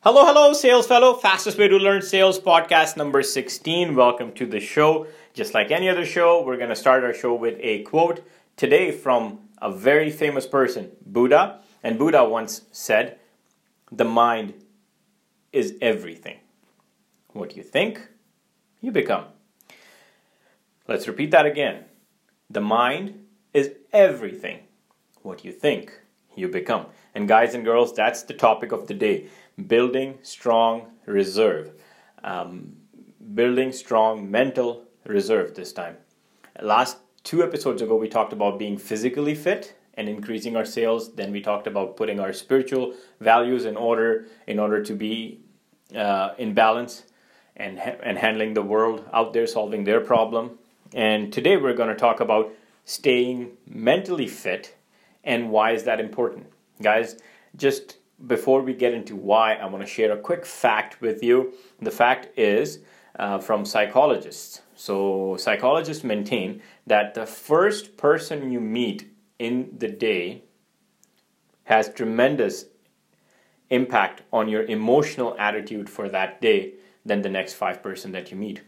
[0.00, 1.14] Hello, hello, sales fellow.
[1.14, 3.96] Fastest way to learn sales podcast number 16.
[3.96, 5.06] Welcome to the show.
[5.32, 8.24] Just like any other show, we're going to start our show with a quote
[8.56, 11.60] today from a very famous person, Buddha.
[11.82, 13.18] And Buddha once said,
[13.90, 14.54] The mind
[15.52, 16.38] is everything.
[17.32, 18.06] What you think,
[18.80, 19.24] you become.
[20.86, 21.84] Let's repeat that again.
[22.48, 24.60] The mind is everything.
[25.22, 26.00] What you think,
[26.36, 26.86] you become.
[27.16, 29.28] And guys and girls, that's the topic of the day
[29.68, 31.72] building strong reserve.
[32.22, 32.76] Um,
[33.34, 35.96] building strong mental reserve this time.
[36.60, 41.14] Last two episodes ago, we talked about being physically fit and increasing our sales.
[41.14, 45.40] Then we talked about putting our spiritual values in order in order to be
[45.96, 47.04] uh, in balance
[47.56, 50.58] and, and handling the world out there, solving their problem.
[50.92, 52.52] And today we're going to talk about
[52.84, 54.76] staying mentally fit
[55.24, 56.48] and why is that important.
[56.80, 57.16] Guys,
[57.56, 61.52] just before we get into why, I want to share a quick fact with you.
[61.80, 62.80] The fact is
[63.18, 64.62] uh, from psychologists.
[64.74, 70.42] So, psychologists maintain that the first person you meet in the day
[71.64, 72.66] has tremendous
[73.70, 76.74] impact on your emotional attitude for that day
[77.04, 78.60] than the next five person that you meet.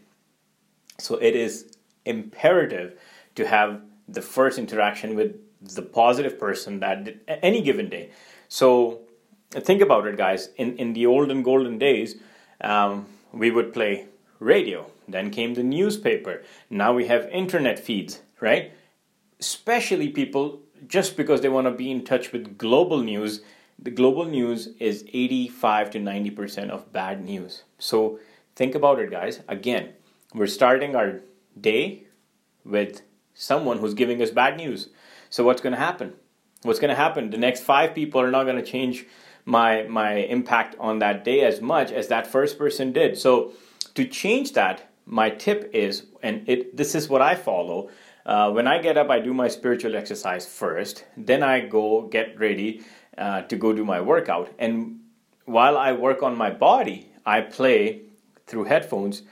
[0.97, 1.71] So, it is
[2.05, 2.99] imperative
[3.35, 8.11] to have the first interaction with the positive person that any given day.
[8.47, 9.01] So
[9.51, 10.49] think about it, guys.
[10.57, 12.15] In in the olden golden days,
[12.61, 14.05] um, we would play
[14.39, 14.85] radio.
[15.07, 16.43] Then came the newspaper.
[16.69, 18.71] Now we have internet feeds, right?
[19.39, 23.41] Especially people just because they want to be in touch with global news.
[23.77, 27.63] The global news is 85 to 90% of bad news.
[27.77, 28.19] So
[28.55, 29.41] think about it, guys.
[29.47, 29.93] Again,
[30.33, 31.21] we're starting our
[31.59, 32.03] day
[32.63, 33.01] with
[33.39, 34.89] someone who's giving us bad news.
[35.29, 36.13] So what's going to happen?
[36.63, 37.29] What's going to happen?
[37.29, 39.05] The next five people are not going to change
[39.45, 43.17] my my impact on that day as much as that first person did.
[43.17, 43.53] So
[43.95, 47.89] to change that, my tip is, and it this is what I follow.
[48.25, 51.05] Uh, when I get up, I do my spiritual exercise first.
[51.15, 52.83] Then I go get ready
[53.17, 54.49] uh, to go do my workout.
[54.59, 54.99] And
[55.45, 58.01] while I work on my body, I play
[58.45, 59.23] through headphones.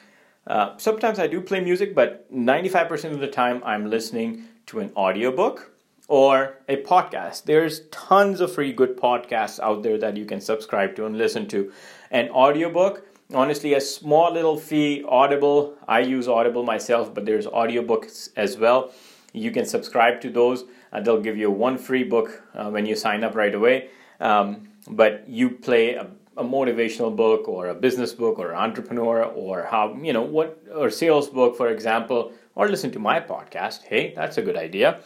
[0.48, 4.92] Uh, sometimes I do play music, but 95% of the time I'm listening to an
[4.96, 5.72] audiobook
[6.08, 7.44] or a podcast.
[7.44, 11.48] There's tons of free good podcasts out there that you can subscribe to and listen
[11.50, 11.72] to.
[12.12, 15.76] An audiobook, honestly, a small little fee, Audible.
[15.88, 18.94] I use Audible myself, but there's audiobooks as well.
[19.34, 20.64] You can subscribe to those.
[20.94, 23.90] Uh, they'll give you one free book uh, when you sign up right away.
[24.22, 29.64] Um, but you play a, a motivational book or a business book or entrepreneur or
[29.64, 34.14] how you know what or sales book for example or listen to my podcast hey
[34.16, 35.00] that's a good idea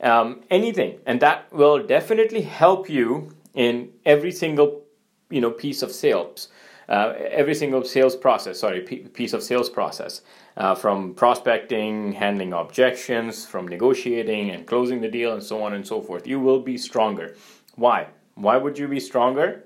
[0.00, 4.82] um, anything, and that will definitely help you in every single
[5.30, 6.48] you know piece of sales.
[6.86, 10.20] Uh, every single sales process, sorry, piece of sales process,
[10.58, 15.86] uh, from prospecting, handling objections, from negotiating and closing the deal, and so on and
[15.86, 16.26] so forth.
[16.26, 17.36] You will be stronger.
[17.76, 18.08] Why?
[18.34, 19.64] Why would you be stronger?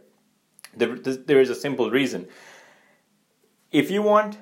[0.78, 2.28] There, there is a simple reason.
[3.70, 4.38] If you want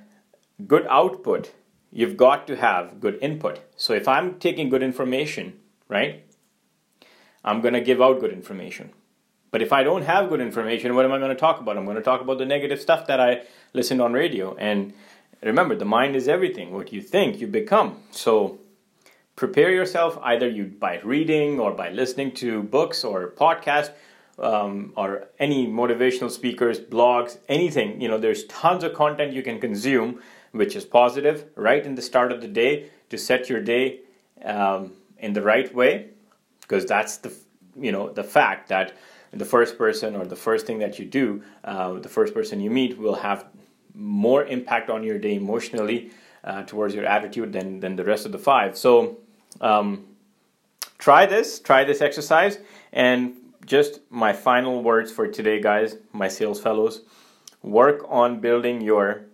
[0.67, 1.53] good output,
[1.91, 3.61] you've got to have good input.
[3.77, 5.59] So if I'm taking good information,
[5.89, 6.25] right?
[7.45, 8.93] I'm going to give out good information.
[9.51, 11.77] But if I don't have good information, what am I going to talk about?
[11.77, 13.43] I'm going to talk about the negative stuff that I
[13.73, 14.55] listened on radio.
[14.57, 14.93] And
[15.43, 16.73] remember, the mind is everything.
[16.73, 18.03] What you think, you become.
[18.11, 18.59] So
[19.37, 23.93] prepare yourself either you by reading or by listening to books or podcasts
[24.39, 28.01] um, or any motivational speakers, blogs, anything.
[28.01, 30.21] You know, there's tons of content you can consume,
[30.53, 34.01] which is positive right in the start of the day to set your day.
[34.45, 36.09] Um, in the right way
[36.61, 37.33] because that's the
[37.79, 38.97] you know the fact that
[39.33, 42.71] the first person or the first thing that you do uh, the first person you
[42.71, 43.47] meet will have
[43.95, 46.11] more impact on your day emotionally
[46.45, 49.19] uh, towards your attitude than than the rest of the five so
[49.61, 50.07] um,
[50.99, 52.59] try this try this exercise
[52.93, 53.35] and
[53.67, 57.03] just my final words for today guys my sales fellows
[57.63, 59.27] work on building your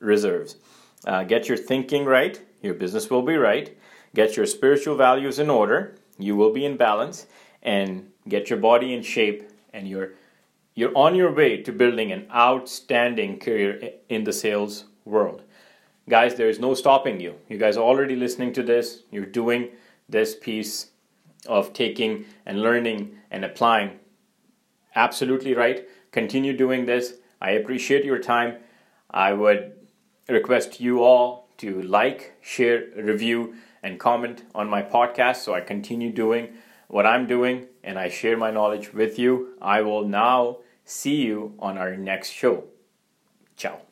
[0.00, 0.56] reserves
[1.06, 3.76] uh, get your thinking right your business will be right
[4.16, 7.26] Get your spiritual values in order, you will be in balance,
[7.62, 10.14] and get your body in shape, and you're
[10.74, 15.42] you're on your way to building an outstanding career in the sales world.
[16.08, 17.34] Guys, there is no stopping you.
[17.46, 19.02] You guys are already listening to this.
[19.10, 19.68] You're doing
[20.08, 20.92] this piece
[21.46, 23.98] of taking and learning and applying.
[24.94, 25.86] Absolutely right.
[26.12, 27.14] Continue doing this.
[27.40, 28.56] I appreciate your time.
[29.10, 29.72] I would
[30.28, 36.12] request you all to like, share, review and comment on my podcast so I continue
[36.12, 36.54] doing
[36.88, 39.54] what I'm doing and I share my knowledge with you.
[39.60, 40.58] I will now
[40.88, 42.64] See you on our next show.
[43.56, 43.85] Ciao.